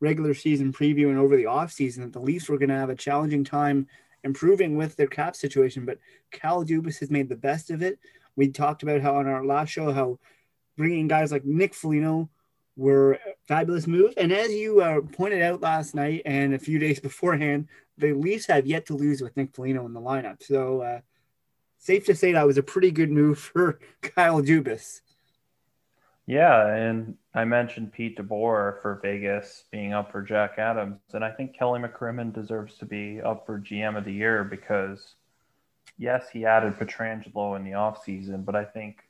[0.00, 2.94] regular season preview and over the offseason that the Leafs were going to have a
[2.94, 3.86] challenging time
[4.24, 5.98] improving with their cap situation, but
[6.30, 7.98] Cal Dubas has made the best of it.
[8.36, 10.18] We talked about how on our last show how
[10.76, 12.28] bringing guys like Nick Foligno
[12.76, 14.14] were fabulous move.
[14.16, 18.46] And as you uh, pointed out last night and a few days beforehand, the Leafs
[18.46, 20.42] have yet to lose with Nick Foligno in the lineup.
[20.42, 21.00] So uh,
[21.78, 25.00] safe to say that was a pretty good move for Kyle Dubas.
[26.28, 31.30] Yeah, and I mentioned Pete DeBoer for Vegas being up for Jack Adams, and I
[31.30, 35.14] think Kelly McCrimmon deserves to be up for GM of the year because,
[35.96, 39.08] yes, he added Pietrangelo in the offseason, but I think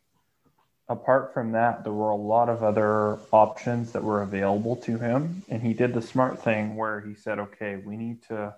[0.88, 5.42] apart from that, there were a lot of other options that were available to him,
[5.48, 8.54] and he did the smart thing where he said, "Okay, we need to."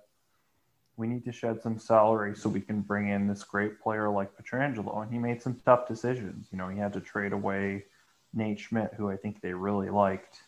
[0.99, 4.37] We need to shed some salary so we can bring in this great player like
[4.37, 5.03] Pietrangelo.
[5.03, 6.49] And he made some tough decisions.
[6.53, 7.87] You know, he had to trade away
[8.33, 10.40] Nate Schmidt, who I think they really liked.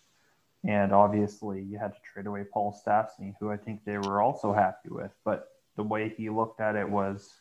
[0.64, 4.52] And obviously, you had to trade away Paul Stastny, who I think they were also
[4.52, 5.10] happy with.
[5.24, 7.32] But the way he looked at it was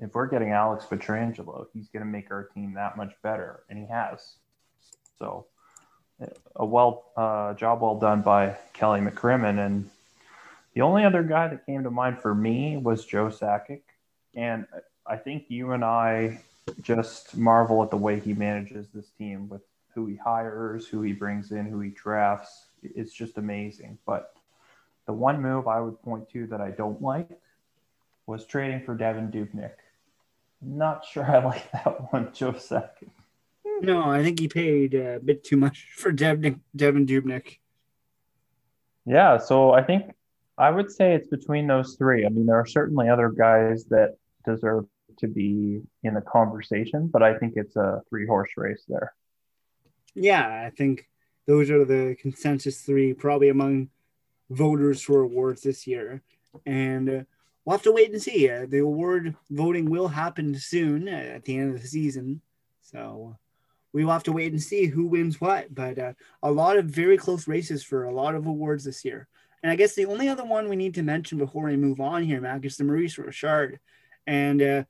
[0.00, 3.60] if we're getting Alex Pietrangelo, he's going to make our team that much better.
[3.70, 4.34] And he has.
[5.18, 5.46] So,
[6.56, 9.64] a well uh, job well done by Kelly McCrimmon.
[9.64, 9.88] And
[10.74, 13.82] the only other guy that came to mind for me was Joe Sakic.
[14.34, 14.66] And
[15.06, 16.40] I think you and I
[16.82, 19.62] just marvel at the way he manages this team with
[19.96, 22.66] who he hires, who he brings in, who he drafts.
[22.82, 23.98] It's just amazing.
[24.06, 24.34] But
[25.06, 27.40] the one move I would point to that I don't like
[28.26, 29.72] was trading for Devan Dubnyk.
[30.60, 33.08] Not sure I like that one, Joe Sakic.
[33.80, 37.58] No, I think he paid a bit too much for Devin, Devan Dubnyk.
[39.06, 40.14] Yeah, so I think
[40.58, 42.26] I would say it's between those three.
[42.26, 44.86] I mean, there are certainly other guys that deserve
[45.18, 49.14] to be in the conversation, but I think it's a three horse race there
[50.16, 51.08] yeah, I think
[51.46, 53.90] those are the consensus three, probably among
[54.50, 56.22] voters for awards this year.
[56.64, 57.22] And uh,
[57.64, 58.48] we'll have to wait and see.
[58.48, 62.40] Uh, the award voting will happen soon uh, at the end of the season.
[62.80, 63.36] So
[63.92, 65.74] we will have to wait and see who wins what.
[65.74, 65.98] But
[66.42, 69.28] a lot of very close races for a lot of awards this year.
[69.62, 72.22] And I guess the only other one we need to mention before we move on
[72.22, 73.80] here, Mac, is the Maurice Richard.
[74.26, 74.86] And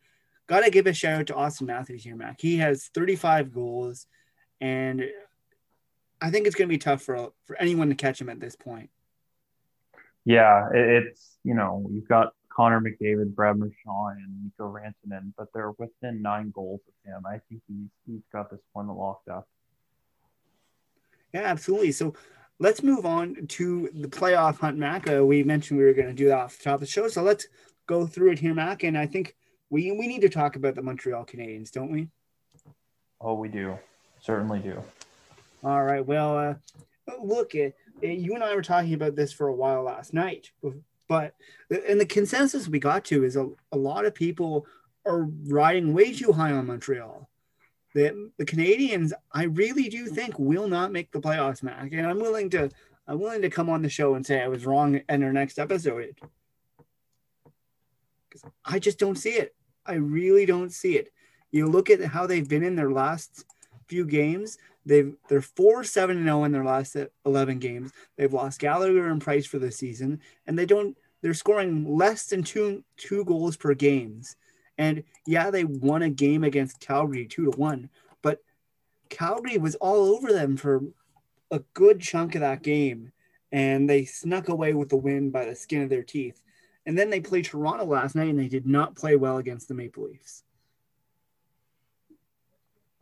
[0.46, 2.40] got to give a shout out to Auston Matthews here, Mac.
[2.40, 4.06] He has 35 goals
[4.60, 5.04] and
[6.20, 8.56] I think it's going to be tough for for anyone to catch him at this
[8.56, 8.90] point.
[10.24, 15.72] Yeah, it's you know you've got Connor McDavid, Brad Marchand, and Mikko Rantanen, but they're
[15.72, 17.22] within nine goals of him.
[17.26, 19.46] I think he's he's got this one locked up.
[21.34, 21.92] Yeah, absolutely.
[21.92, 22.14] So
[22.58, 25.10] let's move on to the playoff hunt, Mac.
[25.10, 27.08] Uh, we mentioned we were going to do that off the top of the show,
[27.08, 27.46] so let's
[27.86, 28.84] go through it here, Mac.
[28.84, 29.36] And I think
[29.68, 32.08] we we need to talk about the Montreal Canadiens, don't we?
[33.20, 33.78] Oh, we do
[34.26, 34.82] certainly do.
[35.62, 36.04] All right.
[36.04, 36.54] Well, uh,
[37.22, 37.70] look, uh,
[38.02, 40.50] you and I were talking about this for a while last night,
[41.08, 41.34] but
[41.70, 44.66] and the consensus we got to is a, a lot of people
[45.06, 47.28] are riding way too high on Montreal.
[47.94, 51.92] The, the Canadiens, I really do think will not make the playoffs, Mac.
[51.92, 52.68] And I'm willing to
[53.08, 55.58] I'm willing to come on the show and say I was wrong in our next
[55.58, 56.18] episode.
[58.64, 59.54] I just don't see it.
[59.86, 61.12] I really don't see it.
[61.52, 63.44] You look at how they've been in their last
[63.88, 64.58] few games.
[64.84, 67.92] They've they're four seven and zero oh in their last eleven games.
[68.16, 70.96] They've lost Gallagher and Price for the season, and they don't.
[71.22, 74.36] They're scoring less than two two goals per games.
[74.78, 77.88] And yeah, they won a game against Calgary two to one,
[78.22, 78.40] but
[79.08, 80.82] Calgary was all over them for
[81.50, 83.12] a good chunk of that game,
[83.52, 86.42] and they snuck away with the win by the skin of their teeth.
[86.84, 89.74] And then they played Toronto last night, and they did not play well against the
[89.74, 90.44] Maple Leafs.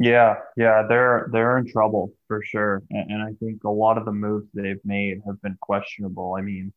[0.05, 4.05] Yeah, yeah, they're they're in trouble for sure, and, and I think a lot of
[4.05, 6.35] the moves they've made have been questionable.
[6.39, 6.75] I mean,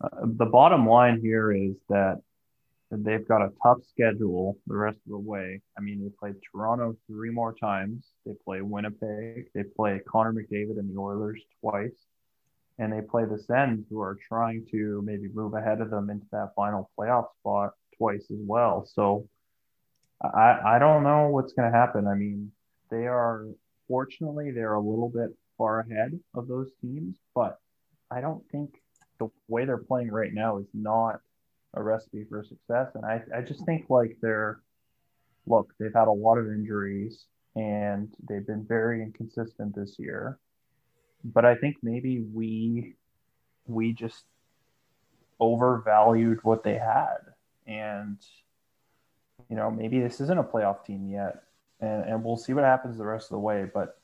[0.00, 2.20] uh, the bottom line here is that
[2.92, 5.62] they've got a tough schedule the rest of the way.
[5.76, 8.06] I mean, they play Toronto three more times.
[8.24, 9.50] They play Winnipeg.
[9.52, 12.06] They play Connor McDavid and the Oilers twice,
[12.78, 16.26] and they play the Sens, who are trying to maybe move ahead of them into
[16.30, 18.86] that final playoff spot twice as well.
[18.86, 19.26] So
[20.22, 22.06] I, I don't know what's going to happen.
[22.06, 22.50] I mean,
[22.90, 23.46] they are
[23.86, 27.58] fortunately they're a little bit far ahead of those teams, but
[28.10, 28.80] I don't think
[29.18, 31.20] the way they're playing right now is not
[31.74, 32.88] a recipe for success.
[32.94, 34.60] And I, I just think like they're
[35.46, 37.24] look, they've had a lot of injuries
[37.56, 40.38] and they've been very inconsistent this year.
[41.24, 42.94] But I think maybe we
[43.66, 44.24] we just
[45.40, 47.18] overvalued what they had.
[47.66, 48.18] And,
[49.48, 51.42] you know, maybe this isn't a playoff team yet.
[51.80, 53.68] And, and we'll see what happens the rest of the way.
[53.72, 53.98] But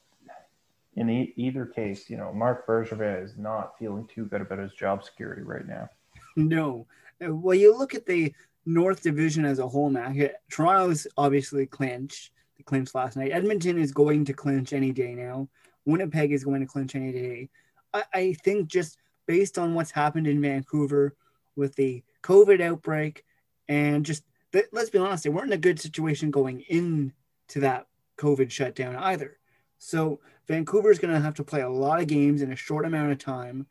[0.96, 4.72] in e- either case, you know, Marc Bergevin is not feeling too good about his
[4.72, 5.88] job security right now.
[6.37, 6.87] No.
[7.20, 8.33] Well, you look at the
[8.66, 10.12] North Division as a whole now.
[10.50, 12.30] Toronto's obviously clinched.
[12.57, 13.33] They clinched last night.
[13.33, 15.48] Edmonton is going to clinch any day now.
[15.85, 17.48] Winnipeg is going to clinch any day.
[17.92, 21.14] I, I think just based on what's happened in Vancouver
[21.57, 23.24] with the COVID outbreak
[23.68, 24.22] and just
[24.72, 27.12] let's be honest, they weren't in a good situation going into
[27.56, 27.86] that
[28.18, 29.38] COVID shutdown either.
[29.78, 32.84] So Vancouver is going to have to play a lot of games in a short
[32.84, 33.66] amount of time.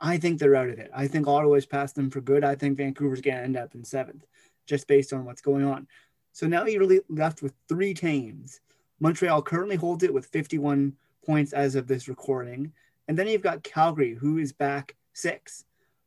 [0.00, 0.90] I think they're out of it.
[0.94, 2.44] I think Ottawa's passed them for good.
[2.44, 4.24] I think Vancouver's going to end up in seventh,
[4.66, 5.86] just based on what's going on.
[6.32, 8.60] So now you're really left with three teams.
[9.00, 12.72] Montreal currently holds it with 51 points as of this recording.
[13.08, 15.64] And then you've got Calgary, who is back six.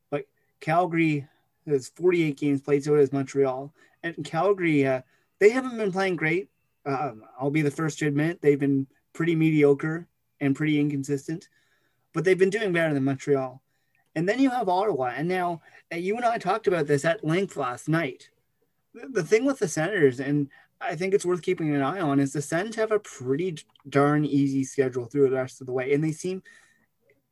[0.10, 0.26] But
[0.60, 1.28] Calgary
[1.68, 3.74] has 48 games played, so does Montreal.
[4.04, 5.02] And Calgary, uh,
[5.40, 6.50] they haven't been playing great.
[6.86, 10.08] Um, I'll be the first to admit they've been pretty mediocre
[10.42, 11.48] and pretty inconsistent,
[12.14, 13.62] but they've been doing better than Montreal.
[14.16, 15.14] And then you have Ottawa.
[15.16, 18.30] And now uh, you and I talked about this at length last night.
[18.94, 20.50] The, thing with the Senators, and
[20.80, 23.58] I think it's worth keeping an eye on, is the Sens have a pretty
[23.90, 25.94] darn easy schedule through the rest of the way.
[25.94, 26.44] And they seem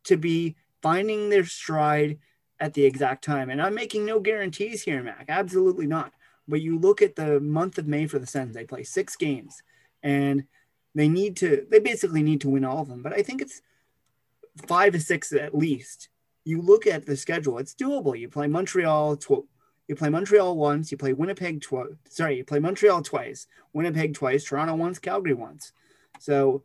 [0.06, 2.18] to be finding their stride
[2.62, 3.50] at the exact time.
[3.50, 5.26] And I'm making no guarantees here, Mac.
[5.28, 6.14] Absolutely not.
[6.48, 9.62] But you look at the month of May for the Sens, they play six games
[10.04, 10.46] and
[10.94, 13.02] they need to, they basically need to win all of them.
[13.02, 13.62] But I think it's
[14.68, 16.10] five to six at least.
[16.44, 18.18] You look at the schedule, it's doable.
[18.18, 19.48] You play Montreal, tw-
[19.88, 21.88] you play Montreal once, you play Winnipeg twice.
[22.10, 25.74] Sorry, you play Montreal twice, Winnipeg twice, Toronto once, Calgary once.
[26.20, 26.64] So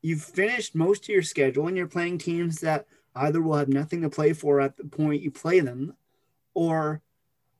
[0.00, 4.02] you've finished most of your schedule and you're playing teams that either will have nothing
[4.02, 5.94] to play for at the point you play them
[6.54, 7.02] or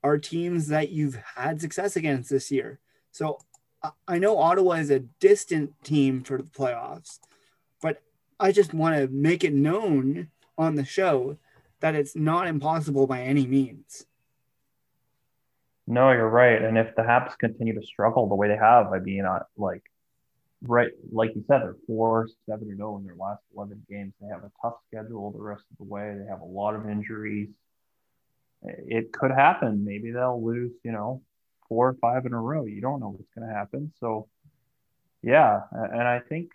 [0.03, 2.81] are teams that you've had success against this year.
[3.11, 3.39] So
[4.07, 7.19] I know Ottawa is a distant team for the playoffs,
[7.81, 8.03] but
[8.39, 11.37] I just want to make it known on the show
[11.81, 14.07] that it's not impossible by any means.
[15.87, 16.63] No, you're right.
[16.63, 19.25] And if the Habs continue to struggle the way they have, I mean,
[19.57, 19.83] like
[20.63, 24.13] right, like you said, they're four, seven, and zero in their last eleven games.
[24.21, 26.17] They have a tough schedule the rest of the way.
[26.19, 27.49] They have a lot of injuries.
[28.63, 29.85] It could happen.
[29.85, 31.23] Maybe they'll lose, you know,
[31.69, 32.65] four or five in a row.
[32.65, 33.93] You don't know what's going to happen.
[33.99, 34.29] So,
[35.23, 36.51] yeah, and I think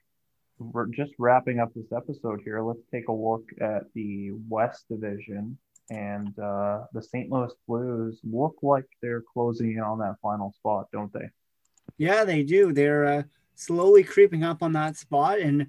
[0.58, 2.62] we're just wrapping up this episode here.
[2.62, 5.58] Let's take a look at the West Division.
[5.90, 7.32] And uh, the St.
[7.32, 11.30] Louis Blues look like they're closing in on that final spot, don't they?
[11.98, 12.74] Yeah, they do.
[12.74, 13.24] They're uh,
[13.58, 15.40] slowly creeping up on that spot.
[15.40, 15.68] And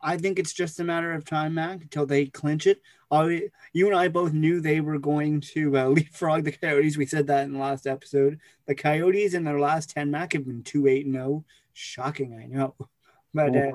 [0.00, 2.80] I think it's just a matter of time, Mac, until they clinch it.
[3.10, 3.30] Uh,
[3.72, 6.96] you and I both knew they were going to uh, leapfrog the Coyotes.
[6.96, 8.38] We said that in the last episode.
[8.66, 11.44] The Coyotes in their last 10, Mac, have been 2 8 0.
[11.72, 12.74] Shocking, I know.
[13.34, 13.72] But uh,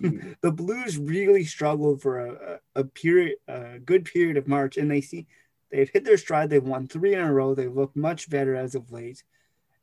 [0.40, 5.02] the Blues really struggled for a, a, period, a good period of March, and they
[5.02, 5.26] see
[5.70, 6.48] they've hit their stride.
[6.48, 7.54] They've won three in a row.
[7.54, 9.24] They look much better as of late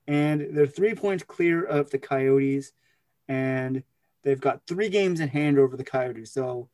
[0.07, 2.71] and they're three points clear of the Coyotes,
[3.27, 3.83] and
[4.23, 6.31] they've got three games in hand over the Coyotes.
[6.31, 6.69] So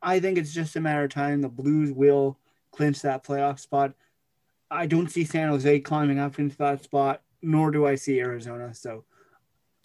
[0.00, 1.40] I think it's just a matter of time.
[1.40, 2.38] The Blues will
[2.70, 3.94] clinch that playoff spot.
[4.70, 8.74] I don't see San Jose climbing up into that spot, nor do I see Arizona.
[8.74, 9.04] So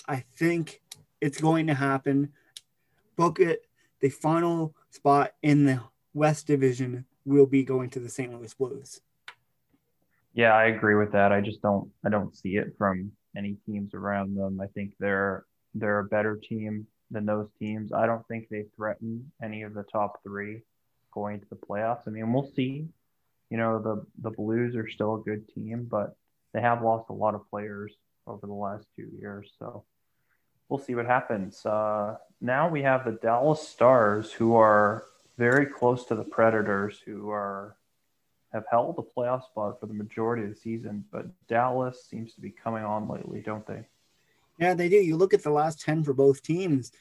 [0.08, 0.82] I think
[1.22, 2.34] it's going to happen.
[3.16, 3.66] Book it.
[4.02, 5.82] The final spot in the
[6.14, 8.34] West Division will be going to the St.
[8.34, 9.02] Louis Blues.
[10.34, 11.32] Yeah, I agree with that.
[11.32, 14.60] I just don't I don't see it from any teams around them.
[14.62, 17.94] I think they're they're a better team than those teams.
[17.94, 20.62] I don't think they threaten any of the top three
[21.14, 22.08] going to the playoffs.
[22.08, 22.88] I mean, we'll see.
[23.50, 26.16] You know, the the Blues are still a good team, but
[26.54, 27.94] they have lost a lot of players
[28.26, 29.52] over the last two years.
[29.60, 29.84] So
[30.70, 31.64] we'll see what happens.
[31.66, 35.04] Uh, now we have the Dallas Stars, who are
[35.38, 37.76] very close to the Predators, who are
[38.54, 42.42] have held the playoff spot for the majority of the season, but Dallas seems to
[42.42, 43.84] be coming on lately, don't they?
[44.60, 44.98] Yeah, they do.
[44.98, 46.92] You look at the last 10 for both teams,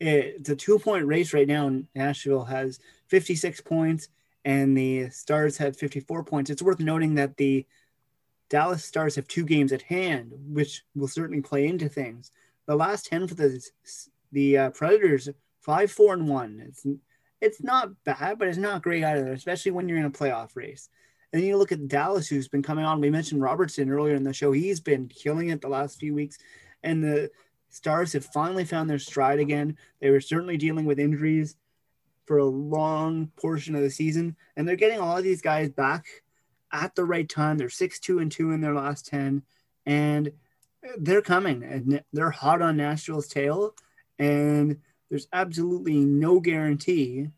[0.00, 1.82] it's a two point race right now.
[1.94, 4.08] Nashville has 56 points
[4.44, 6.50] and the Stars have 54 points.
[6.50, 7.66] It's worth noting that the
[8.48, 12.32] Dallas Stars have two games at hand, which will certainly play into things.
[12.66, 13.62] The last 10 for the,
[14.32, 15.28] the uh, Predators,
[15.60, 16.62] 5 4 and 1.
[16.68, 16.86] It's,
[17.42, 20.88] it's not bad, but it's not great either, especially when you're in a playoff race.
[21.32, 23.00] And you look at Dallas, who's been coming on.
[23.00, 24.52] We mentioned Robertson earlier in the show.
[24.52, 26.38] He's been killing it the last few weeks.
[26.84, 27.30] And the
[27.68, 29.76] Stars have finally found their stride again.
[30.00, 31.56] They were certainly dealing with injuries
[32.26, 36.06] for a long portion of the season, and they're getting all of these guys back
[36.70, 37.58] at the right time.
[37.58, 39.42] They're six two and two in their last ten,
[39.86, 40.32] and
[40.98, 43.74] they're coming and they're hot on Nashville's tail,
[44.18, 44.78] and
[45.12, 47.28] there's absolutely no guarantee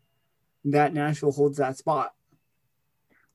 [0.63, 2.13] that Nashville holds that spot.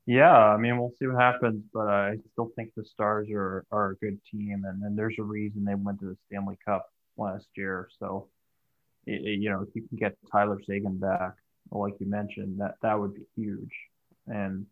[0.06, 3.90] Yeah, I mean, we'll see what happens, but I still think the Stars are, are
[3.90, 7.48] a good team, and, and there's a reason they went to the Stanley Cup last
[7.54, 7.90] year.
[7.98, 8.28] So,
[9.06, 11.34] it, it, you know, if you can get Tyler Seguin back,
[11.70, 13.74] like you mentioned, that that would be huge.
[14.26, 14.64] And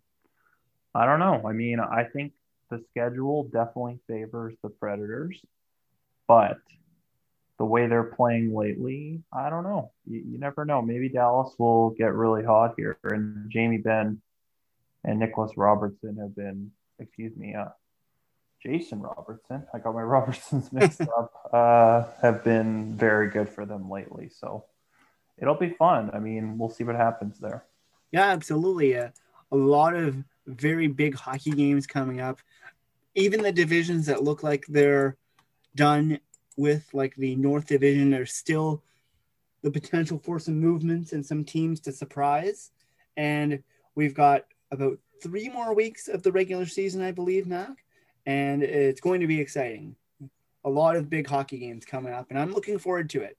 [0.95, 1.43] I don't know.
[1.47, 2.33] I mean, I think
[2.71, 5.39] the schedule definitely favors the Predators,
[6.27, 6.57] but
[7.59, 9.91] the way they're playing lately, I don't know.
[10.07, 10.81] You, you never know.
[10.81, 14.21] Maybe Dallas will get really hot here, and Jamie Benn
[15.05, 17.69] and Nicholas Robertson have been, excuse me, uh,
[18.63, 19.65] Jason Robertson.
[19.73, 21.33] I got my Robertsons mixed up.
[21.53, 24.29] Uh, have been very good for them lately.
[24.29, 24.65] So
[25.37, 26.11] it'll be fun.
[26.13, 27.65] I mean, we'll see what happens there.
[28.13, 28.97] Yeah, absolutely.
[28.97, 29.11] Uh,
[29.53, 32.41] a lot of very big hockey games coming up.
[33.15, 35.17] Even the divisions that look like they're
[35.75, 36.19] done
[36.59, 38.83] with, like the North Division, there's still
[39.63, 42.71] the potential for some movements and some teams to surprise.
[43.17, 43.63] And
[43.95, 47.85] we've got about three more weeks of the regular season, I believe, Mac,
[48.27, 49.97] and it's going to be exciting.
[50.65, 53.39] A lot of big hockey games coming up, and I'm looking forward to it.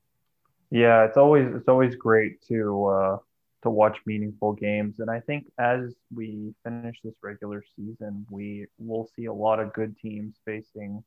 [0.72, 3.17] Yeah, it's always it's always great to uh,
[3.63, 9.09] to watch meaningful games, and I think as we finish this regular season, we will
[9.15, 11.03] see a lot of good teams facing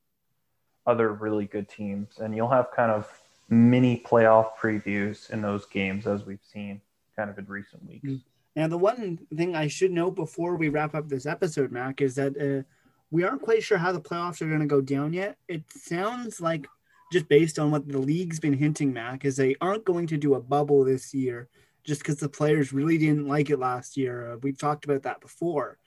[0.86, 3.08] other really good teams, and you'll have kind of
[3.48, 6.80] mini playoff previews in those games as we've seen
[7.16, 8.04] kind of in recent weeks.
[8.04, 8.16] Mm-hmm.
[8.56, 12.14] Now, the one thing I should know before we wrap up this episode, Mac, is
[12.16, 12.62] that uh,
[13.10, 15.38] we aren't quite sure how the playoffs are going to go down yet.
[15.48, 16.66] It sounds like,
[17.12, 20.34] just based on what the league's been hinting, Mac, is they aren't going to do
[20.34, 21.48] a bubble this year
[21.84, 24.32] just because the players really didn't like it last year.
[24.32, 25.78] Uh, we've talked about that before.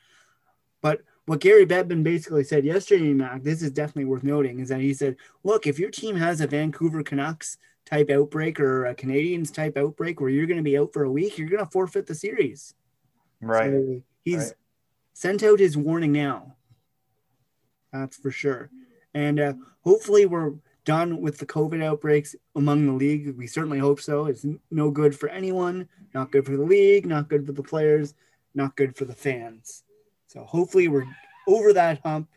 [0.81, 4.81] But what Gary Bettman basically said yesterday, Mac, this is definitely worth noting, is that
[4.81, 9.53] he said, look, if your team has a Vancouver Canucks type outbreak or a Canadiens
[9.53, 12.05] type outbreak where you're going to be out for a week, you're going to forfeit
[12.05, 12.75] the series.
[13.41, 13.71] Right.
[13.71, 14.53] So he's right.
[15.13, 16.55] sent out his warning now.
[17.91, 18.69] That's for sure.
[19.13, 20.53] And uh, hopefully we're
[20.83, 23.35] done with the COVID outbreaks among the league.
[23.35, 24.25] We certainly hope so.
[24.25, 28.13] It's no good for anyone, not good for the league, not good for the players,
[28.53, 29.83] not good for the fans.
[30.35, 31.05] So hopefully we're
[31.47, 32.27] over that hump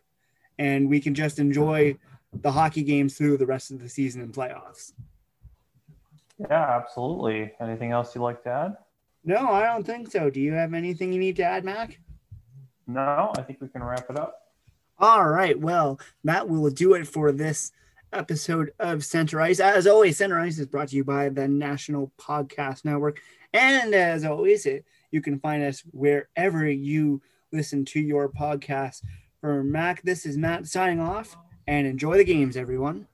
[0.56, 1.96] and we can just enjoy
[2.32, 4.92] the hockey games through the rest of the season and playoffs.
[6.38, 7.52] Yeah, absolutely.
[7.60, 8.76] Anything else you'd like to add?
[9.24, 10.30] No, I don't think so.
[10.30, 11.98] Do you have anything you need to add, Mac?
[12.86, 14.52] No, I think we can wrap it up.
[15.00, 15.58] All right.
[15.58, 17.72] Well, that will do it for this
[18.12, 19.58] episode of Center Ice.
[19.58, 23.20] As always, Center Ice is brought to you by the National Podcast Network.
[23.52, 27.20] And as always, it, you can find us wherever you
[27.52, 29.02] listen to your podcast.
[29.40, 31.36] For Mac, this is Matt signing off
[31.66, 33.06] and enjoy the games, everyone.